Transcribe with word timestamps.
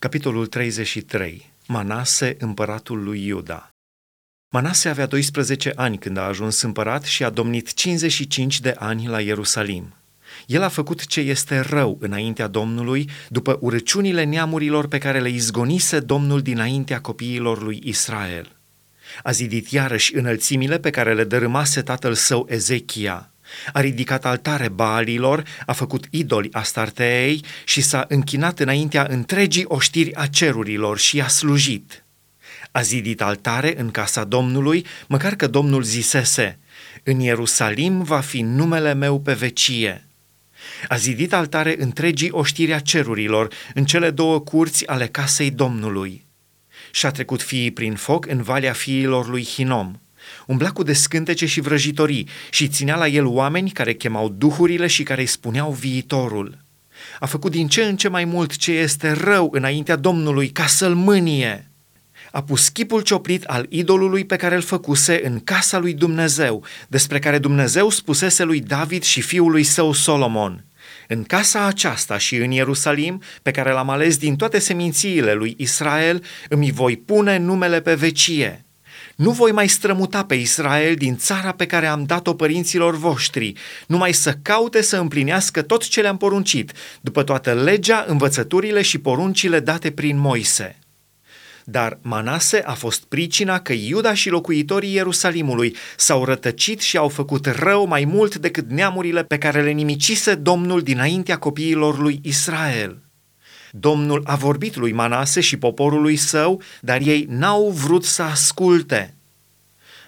Capitolul 0.00 0.46
33. 0.46 1.50
Manase, 1.66 2.36
împăratul 2.38 3.02
lui 3.02 3.26
Iuda. 3.26 3.70
Manase 4.52 4.88
avea 4.88 5.06
12 5.06 5.72
ani 5.76 5.98
când 5.98 6.16
a 6.16 6.22
ajuns 6.22 6.62
împărat 6.62 7.04
și 7.04 7.24
a 7.24 7.30
domnit 7.30 7.74
55 7.74 8.60
de 8.60 8.74
ani 8.78 9.06
la 9.06 9.20
Ierusalim. 9.20 9.94
El 10.46 10.62
a 10.62 10.68
făcut 10.68 11.06
ce 11.06 11.20
este 11.20 11.60
rău 11.60 11.98
înaintea 12.00 12.46
Domnului, 12.46 13.10
după 13.28 13.58
urăciunile 13.60 14.24
neamurilor 14.24 14.88
pe 14.88 14.98
care 14.98 15.20
le 15.20 15.28
izgonise 15.28 16.00
Domnul 16.00 16.42
dinaintea 16.42 17.00
copiilor 17.00 17.62
lui 17.62 17.80
Israel. 17.84 18.56
A 19.22 19.30
zidit 19.30 19.68
iarăși 19.68 20.14
înălțimile 20.14 20.78
pe 20.78 20.90
care 20.90 21.14
le 21.14 21.24
dărâmase 21.24 21.82
tatăl 21.82 22.14
său 22.14 22.46
Ezechia, 22.48 23.30
a 23.72 23.80
ridicat 23.80 24.24
altare 24.24 24.68
Baalilor, 24.68 25.44
a 25.66 25.72
făcut 25.72 26.06
idoli 26.10 26.48
Astarteei 26.52 27.44
și 27.64 27.80
s-a 27.80 28.04
închinat 28.08 28.58
înaintea 28.58 29.06
întregii 29.10 29.64
oștiri 29.66 30.14
a 30.14 30.26
cerurilor 30.26 30.98
și 30.98 31.20
a 31.20 31.28
slujit. 31.28 32.04
A 32.70 32.80
zidit 32.80 33.22
altare 33.22 33.80
în 33.80 33.90
casa 33.90 34.24
Domnului, 34.24 34.86
măcar 35.06 35.34
că 35.34 35.46
Domnul 35.46 35.82
zisese, 35.82 36.58
în 37.02 37.20
Ierusalim 37.20 38.02
va 38.02 38.20
fi 38.20 38.40
numele 38.40 38.94
meu 38.94 39.20
pe 39.20 39.32
vecie. 39.32 40.04
A 40.88 40.96
zidit 40.96 41.32
altare 41.32 41.74
întregii 41.78 42.30
oștiri 42.30 42.74
a 42.74 42.78
cerurilor 42.78 43.54
în 43.74 43.84
cele 43.84 44.10
două 44.10 44.40
curți 44.40 44.86
ale 44.86 45.06
casei 45.06 45.50
Domnului. 45.50 46.24
Și-a 46.90 47.10
trecut 47.10 47.42
fiii 47.42 47.70
prin 47.70 47.94
foc 47.94 48.26
în 48.26 48.42
valea 48.42 48.72
fiilor 48.72 49.28
lui 49.28 49.44
Hinom 49.44 50.00
Umbla 50.46 50.70
cu 50.70 50.82
descântece 50.82 51.46
și 51.46 51.60
vrăjitorii 51.60 52.28
și 52.50 52.68
ținea 52.68 52.96
la 52.96 53.08
el 53.08 53.26
oameni 53.26 53.70
care 53.70 53.94
chemau 53.94 54.28
duhurile 54.28 54.86
și 54.86 55.02
care 55.02 55.20
îi 55.20 55.26
spuneau 55.26 55.72
viitorul. 55.72 56.58
A 57.20 57.26
făcut 57.26 57.50
din 57.50 57.68
ce 57.68 57.82
în 57.82 57.96
ce 57.96 58.08
mai 58.08 58.24
mult 58.24 58.56
ce 58.56 58.72
este 58.72 59.12
rău 59.12 59.48
înaintea 59.52 59.96
Domnului 59.96 60.48
ca 60.48 60.66
să-l 60.66 60.94
mânie. 60.94 61.70
A 62.32 62.42
pus 62.42 62.68
chipul 62.68 63.00
cioplit 63.00 63.44
al 63.44 63.66
idolului 63.68 64.24
pe 64.24 64.36
care 64.36 64.54
îl 64.54 64.60
făcuse 64.60 65.20
în 65.24 65.40
casa 65.40 65.78
lui 65.78 65.94
Dumnezeu, 65.94 66.64
despre 66.88 67.18
care 67.18 67.38
Dumnezeu 67.38 67.90
spusese 67.90 68.44
lui 68.44 68.60
David 68.60 69.02
și 69.02 69.20
fiului 69.20 69.62
său 69.62 69.92
Solomon. 69.92 70.64
În 71.08 71.22
casa 71.22 71.64
aceasta 71.64 72.18
și 72.18 72.36
în 72.36 72.50
Ierusalim, 72.50 73.22
pe 73.42 73.50
care 73.50 73.72
l-am 73.72 73.90
ales 73.90 74.16
din 74.16 74.36
toate 74.36 74.58
semințiile 74.58 75.32
lui 75.32 75.54
Israel, 75.58 76.24
îmi 76.48 76.72
voi 76.72 76.96
pune 76.96 77.36
numele 77.36 77.80
pe 77.80 77.94
vecie. 77.94 78.64
Nu 79.20 79.30
voi 79.30 79.52
mai 79.52 79.68
strămuta 79.68 80.24
pe 80.24 80.34
Israel 80.34 80.94
din 80.94 81.16
țara 81.16 81.52
pe 81.52 81.66
care 81.66 81.86
am 81.86 82.04
dat-o 82.04 82.34
părinților 82.34 82.96
voștri, 82.96 83.52
numai 83.86 84.12
să 84.12 84.34
caute 84.42 84.82
să 84.82 84.96
împlinească 84.96 85.62
tot 85.62 85.88
ce 85.88 86.00
le-am 86.00 86.16
poruncit, 86.16 86.72
după 87.00 87.22
toată 87.22 87.52
legea, 87.52 88.04
învățăturile 88.08 88.82
și 88.82 88.98
poruncile 88.98 89.60
date 89.60 89.90
prin 89.90 90.18
Moise. 90.18 90.78
Dar 91.64 91.98
Manase 92.02 92.62
a 92.64 92.72
fost 92.72 93.04
pricina 93.04 93.60
că 93.60 93.72
Iuda 93.72 94.14
și 94.14 94.28
locuitorii 94.28 94.94
Ierusalimului 94.94 95.76
s-au 95.96 96.24
rătăcit 96.24 96.80
și 96.80 96.96
au 96.96 97.08
făcut 97.08 97.46
rău 97.46 97.86
mai 97.86 98.04
mult 98.04 98.36
decât 98.36 98.70
neamurile 98.70 99.24
pe 99.24 99.38
care 99.38 99.62
le 99.62 99.70
nimicise 99.70 100.34
Domnul 100.34 100.82
dinaintea 100.82 101.36
copiilor 101.36 101.98
lui 101.98 102.20
Israel. 102.22 103.09
Domnul 103.70 104.22
a 104.24 104.36
vorbit 104.36 104.76
lui 104.76 104.92
Manase 104.92 105.40
și 105.40 105.56
poporului 105.56 106.16
său, 106.16 106.62
dar 106.80 107.00
ei 107.00 107.26
n-au 107.28 107.70
vrut 107.70 108.04
să 108.04 108.22
asculte. 108.22 109.14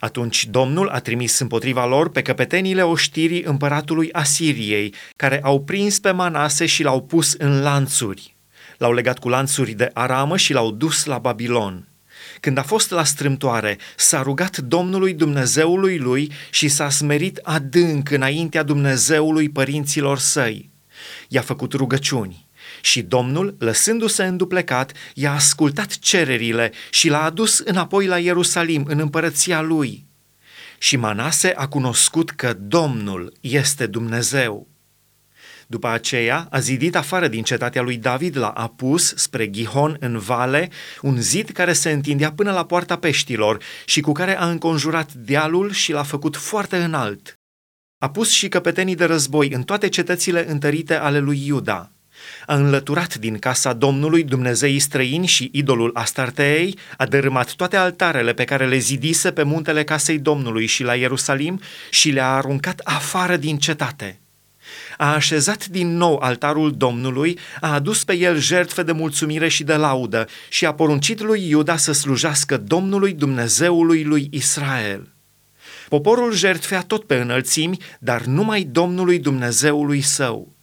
Atunci 0.00 0.46
Domnul 0.46 0.88
a 0.88 0.98
trimis 0.98 1.38
împotriva 1.38 1.86
lor 1.86 2.10
pe 2.10 2.22
căpetenile 2.22 2.82
oștirii 2.82 3.42
împăratului 3.42 4.12
Asiriei, 4.12 4.94
care 5.16 5.40
au 5.42 5.60
prins 5.60 5.98
pe 5.98 6.10
Manase 6.10 6.66
și 6.66 6.82
l-au 6.82 7.02
pus 7.02 7.32
în 7.32 7.60
lanțuri. 7.62 8.36
L-au 8.78 8.92
legat 8.92 9.18
cu 9.18 9.28
lanțuri 9.28 9.72
de 9.72 9.90
aramă 9.92 10.36
și 10.36 10.52
l-au 10.52 10.70
dus 10.70 11.04
la 11.04 11.18
Babilon. 11.18 11.88
Când 12.40 12.58
a 12.58 12.62
fost 12.62 12.90
la 12.90 13.04
strâmtoare, 13.04 13.78
s-a 13.96 14.22
rugat 14.22 14.56
Domnului 14.58 15.14
Dumnezeului 15.14 15.98
lui 15.98 16.32
și 16.50 16.68
s-a 16.68 16.90
smerit 16.90 17.40
adânc 17.42 18.10
înaintea 18.10 18.62
Dumnezeului 18.62 19.48
părinților 19.48 20.18
săi. 20.18 20.70
I-a 21.28 21.40
făcut 21.40 21.72
rugăciuni. 21.72 22.46
Și 22.80 23.02
Domnul, 23.02 23.56
lăsându-se 23.58 24.24
înduplecat, 24.24 24.92
i-a 25.14 25.32
ascultat 25.32 25.98
cererile 25.98 26.72
și 26.90 27.08
l-a 27.08 27.22
adus 27.22 27.58
înapoi 27.58 28.06
la 28.06 28.18
Ierusalim, 28.18 28.84
în 28.88 28.98
împărăția 28.98 29.60
lui. 29.60 30.06
Și 30.78 30.96
Manase 30.96 31.52
a 31.56 31.68
cunoscut 31.68 32.30
că 32.30 32.56
Domnul 32.60 33.32
este 33.40 33.86
Dumnezeu. 33.86 34.68
După 35.70 35.88
aceea 35.88 36.48
a 36.50 36.58
zidit 36.58 36.96
afară 36.96 37.28
din 37.28 37.42
cetatea 37.42 37.82
lui 37.82 37.96
David 37.96 38.36
la 38.36 38.48
Apus, 38.48 39.12
spre 39.16 39.50
Gihon 39.50 39.96
în 40.00 40.18
vale, 40.18 40.70
un 41.02 41.20
zid 41.20 41.50
care 41.50 41.72
se 41.72 41.90
întindea 41.90 42.32
până 42.32 42.52
la 42.52 42.64
poarta 42.64 42.96
peștilor 42.96 43.62
și 43.84 44.00
cu 44.00 44.12
care 44.12 44.38
a 44.38 44.50
înconjurat 44.50 45.12
dealul 45.12 45.72
și 45.72 45.92
l-a 45.92 46.02
făcut 46.02 46.36
foarte 46.36 46.76
înalt. 46.76 47.38
A 47.98 48.10
pus 48.10 48.30
și 48.30 48.48
căpetenii 48.48 48.94
de 48.94 49.04
război 49.04 49.48
în 49.48 49.62
toate 49.62 49.88
cetățile 49.88 50.50
întărite 50.50 50.94
ale 50.94 51.18
lui 51.18 51.46
Iuda 51.46 51.92
a 52.46 52.54
înlăturat 52.54 53.14
din 53.14 53.38
casa 53.38 53.72
Domnului 53.72 54.24
Dumnezeii 54.24 54.78
străini 54.78 55.26
și 55.26 55.48
idolul 55.52 55.90
Astarteei, 55.94 56.78
a 56.96 57.06
dărâmat 57.06 57.52
toate 57.52 57.76
altarele 57.76 58.32
pe 58.32 58.44
care 58.44 58.66
le 58.66 58.78
zidise 58.78 59.32
pe 59.32 59.42
muntele 59.42 59.84
casei 59.84 60.18
Domnului 60.18 60.66
și 60.66 60.82
la 60.82 60.94
Ierusalim 60.94 61.60
și 61.90 62.10
le-a 62.10 62.28
aruncat 62.28 62.80
afară 62.84 63.36
din 63.36 63.58
cetate. 63.58 64.20
A 64.96 65.14
așezat 65.14 65.66
din 65.66 65.96
nou 65.96 66.16
altarul 66.16 66.72
Domnului, 66.76 67.38
a 67.60 67.72
adus 67.72 68.04
pe 68.04 68.16
el 68.16 68.38
jertfe 68.38 68.82
de 68.82 68.92
mulțumire 68.92 69.48
și 69.48 69.64
de 69.64 69.74
laudă 69.74 70.28
și 70.48 70.66
a 70.66 70.74
poruncit 70.74 71.20
lui 71.20 71.48
Iuda 71.48 71.76
să 71.76 71.92
slujească 71.92 72.56
Domnului 72.56 73.12
Dumnezeului 73.12 74.04
lui 74.04 74.28
Israel. 74.30 75.12
Poporul 75.88 76.32
jertfea 76.32 76.82
tot 76.82 77.04
pe 77.04 77.14
înălțimi, 77.14 77.76
dar 77.98 78.22
numai 78.22 78.62
Domnului 78.62 79.18
Dumnezeului 79.18 80.00
său. 80.00 80.56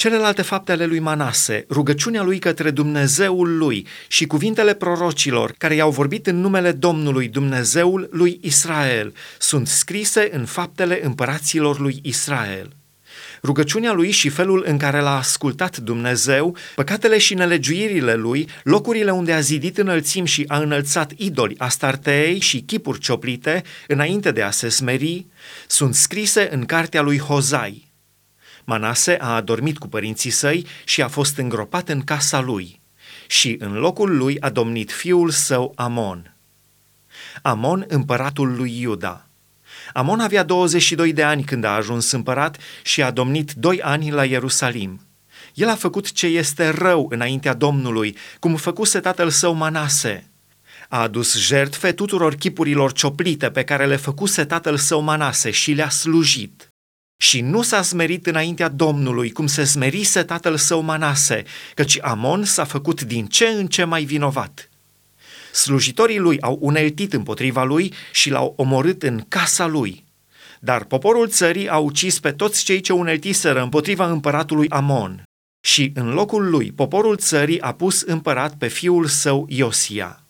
Celelalte 0.00 0.42
fapte 0.42 0.72
ale 0.72 0.86
lui 0.86 0.98
Manase, 0.98 1.64
rugăciunea 1.70 2.22
lui 2.22 2.38
către 2.38 2.70
Dumnezeul 2.70 3.56
lui 3.56 3.86
și 4.08 4.26
cuvintele 4.26 4.74
prorocilor 4.74 5.54
care 5.58 5.74
i-au 5.74 5.90
vorbit 5.90 6.26
în 6.26 6.40
numele 6.40 6.72
Domnului 6.72 7.28
Dumnezeul 7.28 8.08
lui 8.12 8.38
Israel 8.42 9.14
sunt 9.38 9.66
scrise 9.66 10.28
în 10.32 10.44
faptele 10.44 11.04
împăraților 11.04 11.78
lui 11.78 11.98
Israel. 12.02 12.72
Rugăciunea 13.42 13.92
lui 13.92 14.10
și 14.10 14.28
felul 14.28 14.64
în 14.66 14.78
care 14.78 15.00
l-a 15.00 15.16
ascultat 15.16 15.76
Dumnezeu, 15.76 16.56
păcatele 16.74 17.18
și 17.18 17.34
nelegiuirile 17.34 18.14
lui, 18.14 18.48
locurile 18.62 19.10
unde 19.10 19.32
a 19.32 19.40
zidit 19.40 19.78
înălțim 19.78 20.24
și 20.24 20.44
a 20.48 20.58
înălțat 20.58 21.12
idoli 21.16 21.54
astartei 21.58 22.40
și 22.40 22.60
chipuri 22.60 22.98
cioplite, 22.98 23.62
înainte 23.86 24.30
de 24.30 24.42
a 24.42 24.50
se 24.50 24.68
smeri, 24.68 25.26
sunt 25.66 25.94
scrise 25.94 26.48
în 26.52 26.64
cartea 26.64 27.02
lui 27.02 27.18
Hozai, 27.18 27.89
Manase 28.64 29.16
a 29.20 29.34
adormit 29.34 29.78
cu 29.78 29.88
părinții 29.88 30.30
săi 30.30 30.66
și 30.84 31.02
a 31.02 31.08
fost 31.08 31.36
îngropat 31.36 31.88
în 31.88 32.00
casa 32.00 32.40
lui 32.40 32.80
și 33.30 33.56
în 33.58 33.72
locul 33.72 34.16
lui 34.16 34.40
a 34.40 34.48
domnit 34.48 34.92
fiul 34.92 35.30
său 35.30 35.72
Amon. 35.76 36.34
Amon, 37.42 37.84
împăratul 37.88 38.56
lui 38.56 38.80
Iuda. 38.80 39.26
Amon 39.92 40.20
avea 40.20 40.42
22 40.42 41.12
de 41.12 41.22
ani 41.22 41.44
când 41.44 41.64
a 41.64 41.74
ajuns 41.74 42.10
împărat 42.10 42.58
și 42.82 43.02
a 43.02 43.10
domnit 43.10 43.52
doi 43.52 43.82
ani 43.82 44.10
la 44.10 44.24
Ierusalim. 44.24 45.00
El 45.54 45.68
a 45.68 45.74
făcut 45.74 46.12
ce 46.12 46.26
este 46.26 46.68
rău 46.68 47.06
înaintea 47.10 47.54
Domnului, 47.54 48.16
cum 48.38 48.56
făcuse 48.56 49.00
tatăl 49.00 49.30
său 49.30 49.52
Manase. 49.52 50.24
A 50.88 51.00
adus 51.00 51.38
jertfe 51.38 51.92
tuturor 51.92 52.34
chipurilor 52.34 52.92
cioplite 52.92 53.50
pe 53.50 53.64
care 53.64 53.86
le 53.86 53.96
făcuse 53.96 54.44
tatăl 54.44 54.76
său 54.76 55.00
Manase 55.00 55.50
și 55.50 55.72
le-a 55.72 55.88
slujit 55.88 56.69
și 57.22 57.40
nu 57.40 57.62
s-a 57.62 57.82
smerit 57.82 58.26
înaintea 58.26 58.68
Domnului, 58.68 59.30
cum 59.30 59.46
se 59.46 59.64
smerise 59.64 60.22
tatăl 60.22 60.56
său 60.56 60.80
Manase, 60.80 61.44
căci 61.74 61.98
Amon 62.02 62.44
s-a 62.44 62.64
făcut 62.64 63.02
din 63.02 63.26
ce 63.26 63.46
în 63.46 63.66
ce 63.66 63.84
mai 63.84 64.04
vinovat. 64.04 64.70
Slujitorii 65.52 66.18
lui 66.18 66.40
au 66.40 66.58
uneltit 66.60 67.12
împotriva 67.12 67.64
lui 67.64 67.92
și 68.12 68.30
l-au 68.30 68.54
omorât 68.56 69.02
în 69.02 69.24
casa 69.28 69.66
lui. 69.66 70.04
Dar 70.60 70.84
poporul 70.84 71.28
țării 71.28 71.68
a 71.68 71.78
ucis 71.78 72.20
pe 72.20 72.32
toți 72.32 72.64
cei 72.64 72.80
ce 72.80 72.92
uneltiseră 72.92 73.62
împotriva 73.62 74.10
împăratului 74.10 74.68
Amon. 74.68 75.22
Și 75.60 75.90
în 75.94 76.12
locul 76.12 76.50
lui, 76.50 76.72
poporul 76.72 77.16
țării 77.16 77.60
a 77.60 77.72
pus 77.72 78.00
împărat 78.00 78.54
pe 78.56 78.68
fiul 78.68 79.06
său 79.06 79.46
Iosia. 79.48 80.24